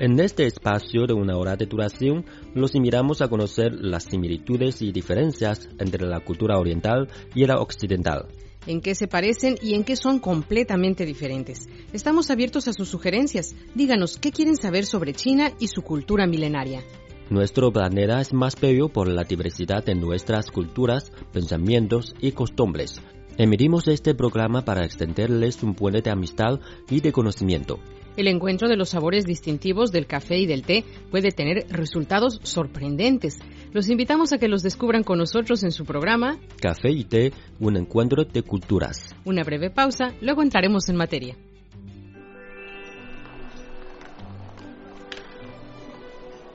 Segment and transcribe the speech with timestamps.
[0.00, 2.24] En este espacio de una hora de duración,
[2.54, 8.26] los invitamos a conocer las similitudes y diferencias entre la cultura oriental y la occidental
[8.66, 11.66] en qué se parecen y en qué son completamente diferentes.
[11.92, 13.56] Estamos abiertos a sus sugerencias.
[13.74, 16.82] Díganos qué quieren saber sobre China y su cultura milenaria.
[17.30, 23.00] Nuestro planeta es más bello por la diversidad de nuestras culturas, pensamientos y costumbres.
[23.42, 27.78] Emitimos este programa para extenderles un puente de amistad y de conocimiento.
[28.18, 33.38] El encuentro de los sabores distintivos del café y del té puede tener resultados sorprendentes.
[33.72, 37.78] Los invitamos a que los descubran con nosotros en su programa Café y té, un
[37.78, 39.16] encuentro de culturas.
[39.24, 41.34] Una breve pausa, luego entraremos en materia.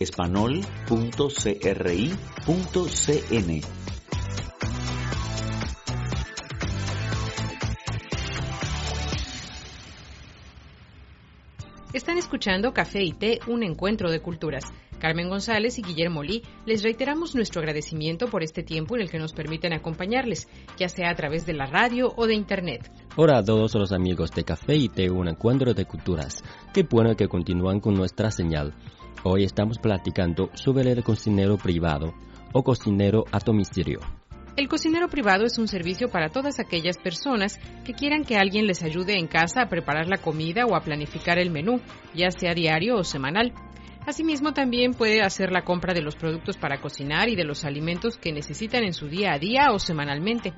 [0.00, 0.70] espanol.cri.cn
[11.92, 14.64] Están escuchando Café y Té, un encuentro de culturas.
[15.00, 19.18] Carmen González y Guillermo Lee les reiteramos nuestro agradecimiento por este tiempo en el que
[19.18, 20.46] nos permiten acompañarles,
[20.78, 22.92] ya sea a través de la radio o de Internet.
[23.16, 26.44] Hola a todos los amigos de Café y Té, un encuentro de culturas.
[26.72, 28.74] Qué bueno que continúan con nuestra señal.
[29.22, 32.14] Hoy estamos platicando sobre el cocinero privado
[32.52, 34.00] o cocinero a domicilio.
[34.56, 38.82] El cocinero privado es un servicio para todas aquellas personas que quieran que alguien les
[38.82, 41.80] ayude en casa a preparar la comida o a planificar el menú,
[42.14, 43.52] ya sea diario o semanal.
[44.06, 48.16] Asimismo, también puede hacer la compra de los productos para cocinar y de los alimentos
[48.16, 50.52] que necesitan en su día a día o semanalmente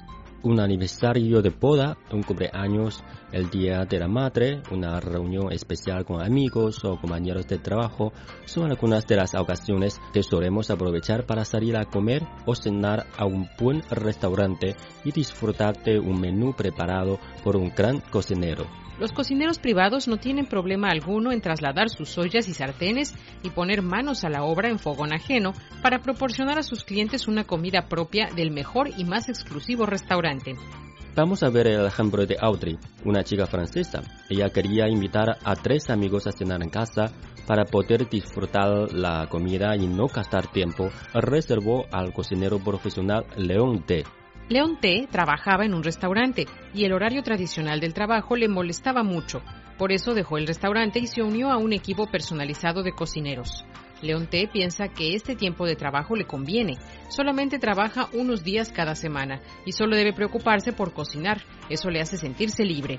[0.44, 6.22] un aniversario de boda, un cumpleaños, el día de la madre, una reunión especial con
[6.22, 8.12] amigos o compañeros de trabajo,
[8.44, 13.24] son algunas de las ocasiones que solemos aprovechar para salir a comer o cenar a
[13.24, 18.66] un buen restaurante y disfrutar de un menú preparado por un gran cocinero.
[19.02, 23.82] Los cocineros privados no tienen problema alguno en trasladar sus ollas y sartenes y poner
[23.82, 28.28] manos a la obra en fogón ajeno para proporcionar a sus clientes una comida propia
[28.36, 30.54] del mejor y más exclusivo restaurante.
[31.16, 34.02] Vamos a ver el ejemplo de Audrey, una chica francesa.
[34.30, 37.10] Ella quería invitar a tres amigos a cenar en casa
[37.44, 40.90] para poder disfrutar la comida y no gastar tiempo.
[41.12, 44.04] Reservó al cocinero profesional León D
[44.52, 49.42] León T trabajaba en un restaurante y el horario tradicional del trabajo le molestaba mucho.
[49.78, 53.64] Por eso dejó el restaurante y se unió a un equipo personalizado de cocineros.
[54.02, 56.76] León T piensa que este tiempo de trabajo le conviene.
[57.08, 61.40] Solamente trabaja unos días cada semana y solo debe preocuparse por cocinar.
[61.70, 62.98] Eso le hace sentirse libre.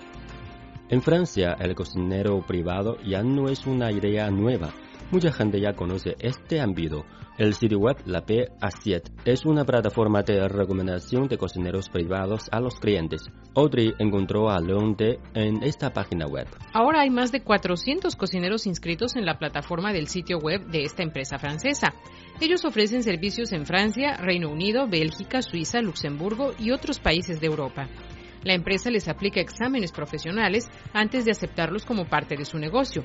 [0.90, 4.74] En Francia, el cocinero privado ya no es una idea nueva.
[5.14, 7.06] Mucha gente ya conoce este ámbito.
[7.38, 12.60] El sitio web La P Assiette es una plataforma de recomendación de cocineros privados a
[12.60, 13.22] los clientes.
[13.54, 14.98] Audrey encontró a Leon
[15.36, 16.48] en esta página web.
[16.74, 21.04] Ahora hay más de 400 cocineros inscritos en la plataforma del sitio web de esta
[21.04, 21.94] empresa francesa.
[22.42, 27.88] Ellos ofrecen servicios en Francia, Reino Unido, Bélgica, Suiza, Luxemburgo y otros países de Europa.
[28.44, 33.04] La empresa les aplica exámenes profesionales antes de aceptarlos como parte de su negocio.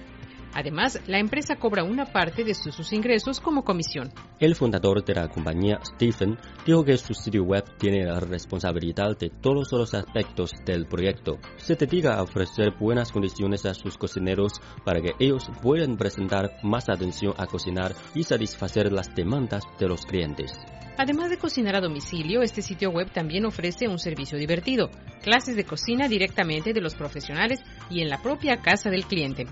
[0.54, 4.12] Además, la empresa cobra una parte de sus ingresos como comisión.
[4.40, 9.30] El fundador de la compañía, Stephen, dijo que su sitio web tiene la responsabilidad de
[9.30, 11.38] todos los aspectos del proyecto.
[11.56, 14.52] Se dedica a ofrecer buenas condiciones a sus cocineros
[14.84, 20.04] para que ellos puedan presentar más atención a cocinar y satisfacer las demandas de los
[20.06, 20.52] clientes.
[20.98, 24.90] Además de cocinar a domicilio, este sitio web también ofrece un servicio divertido,
[25.22, 29.46] clases de cocina directamente de los profesionales y en la propia casa del cliente.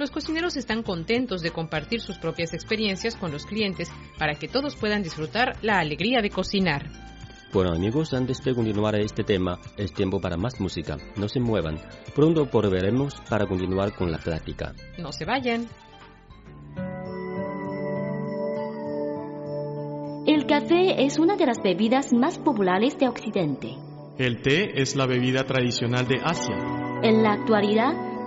[0.00, 4.74] Los cocineros están contentos de compartir sus propias experiencias con los clientes para que todos
[4.74, 6.90] puedan disfrutar la alegría de cocinar.
[7.52, 10.96] Bueno amigos, antes de continuar este tema, es tiempo para más música.
[11.16, 11.78] No se muevan.
[12.14, 14.72] Pronto volveremos para continuar con la plática.
[14.96, 15.68] No se vayan.
[20.50, 23.76] café es una de las bebidas más populares de Occidente.
[24.18, 26.56] El té es la bebida tradicional de Asia.
[27.04, 28.09] En la actualidad,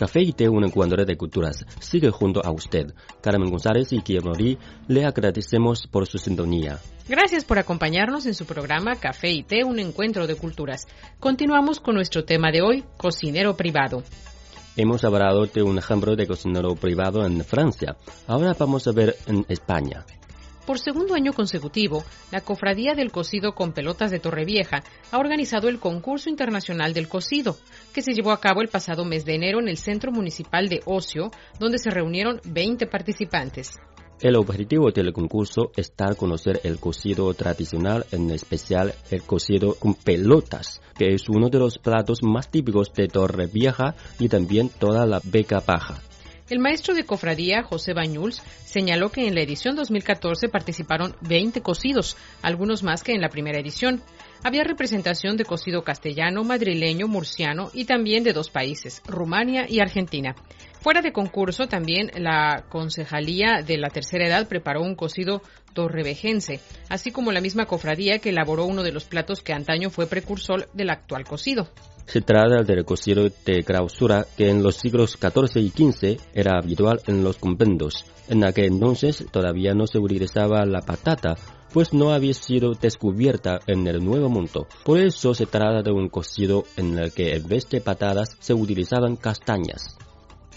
[0.00, 2.94] Café y Té, un encuentro de culturas, sigue junto a usted.
[3.20, 4.56] Carmen González y Guillermo Lee,
[4.88, 6.78] le agradecemos por su sintonía.
[7.06, 10.86] Gracias por acompañarnos en su programa Café y Té, un encuentro de culturas.
[11.18, 14.02] Continuamos con nuestro tema de hoy, cocinero privado.
[14.74, 17.94] Hemos hablado de un ejemplo de cocinero privado en Francia.
[18.26, 20.06] Ahora vamos a ver en España.
[20.66, 25.80] Por segundo año consecutivo, la Cofradía del Cocido con Pelotas de Torrevieja ha organizado el
[25.80, 27.56] Concurso Internacional del Cocido,
[27.92, 30.80] que se llevó a cabo el pasado mes de enero en el Centro Municipal de
[30.84, 33.78] Ocio, donde se reunieron 20 participantes.
[34.20, 39.74] El objetivo del concurso es dar a conocer el cocido tradicional, en especial el cocido
[39.76, 45.06] con pelotas, que es uno de los platos más típicos de Torrevieja y también toda
[45.06, 46.02] la Beca Baja.
[46.50, 52.16] El maestro de cofradía, José Bañuls, señaló que en la edición 2014 participaron 20 cocidos,
[52.42, 54.02] algunos más que en la primera edición.
[54.42, 60.34] Había representación de cocido castellano, madrileño, murciano y también de dos países, Rumania y Argentina.
[60.80, 65.42] Fuera de concurso, también la Concejalía de la Tercera Edad preparó un cocido
[65.74, 70.06] torrevejense, así como la misma cofradía que elaboró uno de los platos que antaño fue
[70.06, 71.68] precursor del actual cocido.
[72.06, 77.02] Se trata del cocido de clausura que en los siglos XIV y XV era habitual
[77.06, 78.06] en los conventos.
[78.30, 81.36] En aquel entonces todavía no se utilizaba la patata,
[81.74, 84.66] pues no había sido descubierta en el Nuevo Mundo.
[84.82, 88.54] Por eso se trata de un cocido en el que en vez de patatas se
[88.54, 89.98] utilizaban castañas.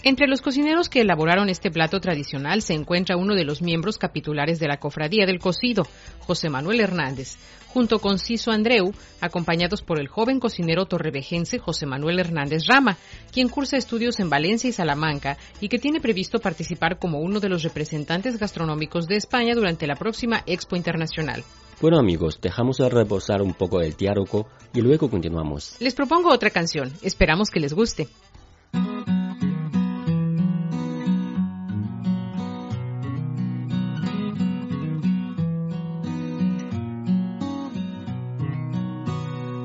[0.06, 4.60] Entre los cocineros que elaboraron este plato tradicional se encuentra uno de los miembros capitulares
[4.60, 5.86] de la Cofradía del Cocido,
[6.18, 8.92] José Manuel Hernández, junto con Ciso Andreu,
[9.22, 12.98] acompañados por el joven cocinero torrevejense José Manuel Hernández Rama,
[13.32, 17.48] quien cursa estudios en Valencia y Salamanca y que tiene previsto participar como uno de
[17.48, 21.42] los representantes gastronómicos de España durante la próxima Expo Internacional.
[21.80, 25.76] Bueno amigos, dejamos de reposar un poco el diálogo y luego continuamos.
[25.80, 28.06] Les propongo otra canción, esperamos que les guste.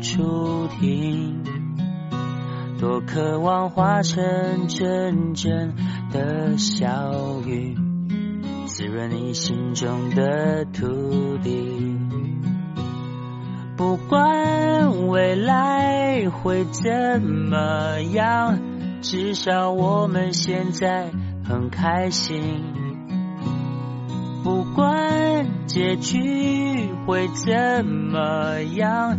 [0.00, 1.44] 初听，
[2.78, 5.74] 多渴望化成阵阵
[6.10, 7.76] 的小雨，
[8.66, 11.98] 滋润你心中的土地。
[13.76, 18.58] 不管未来会怎么样，
[19.02, 21.10] 至少我们现在
[21.44, 22.40] 很开心。
[24.42, 29.18] 不管结局会怎么样，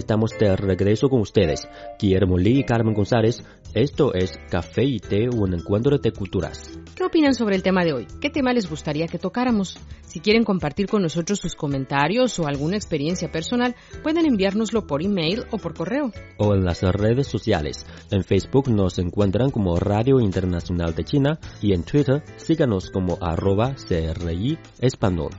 [0.00, 1.68] Estamos de regreso con ustedes.
[1.98, 3.44] Guillermo Lee y Carmen González.
[3.74, 6.79] Esto es Café y Té, un encuentro de culturas.
[7.00, 8.06] ¿Qué opinan sobre el tema de hoy?
[8.20, 9.78] ¿Qué tema les gustaría que tocáramos?
[10.02, 15.46] Si quieren compartir con nosotros sus comentarios o alguna experiencia personal, pueden enviárnoslo por email
[15.50, 16.12] o por correo.
[16.36, 17.86] O en las redes sociales.
[18.10, 23.74] En Facebook nos encuentran como Radio Internacional de China y en Twitter síganos como arroba
[23.76, 25.30] CRI Español.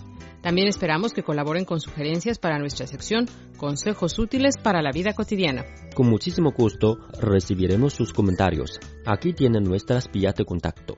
[0.42, 3.28] También esperamos que colaboren con sugerencias para nuestra sección
[3.58, 5.64] Consejos útiles para la vida cotidiana.
[5.94, 8.80] Con muchísimo gusto recibiremos sus comentarios.
[9.06, 10.98] Aquí tienen nuestras vías de contacto.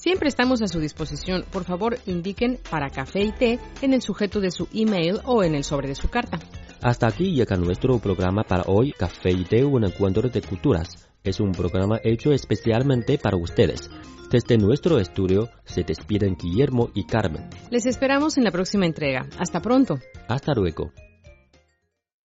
[0.00, 1.44] Siempre estamos a su disposición.
[1.52, 5.54] Por favor, indiquen para café y té en el sujeto de su email o en
[5.54, 6.38] el sobre de su carta.
[6.80, 10.88] Hasta aquí llega nuestro programa para hoy, Café y Té, un encuentro de culturas.
[11.22, 13.90] Es un programa hecho especialmente para ustedes.
[14.30, 17.50] Desde nuestro estudio se despiden Guillermo y Carmen.
[17.70, 19.28] Les esperamos en la próxima entrega.
[19.38, 19.98] Hasta pronto.
[20.28, 20.92] Hasta luego.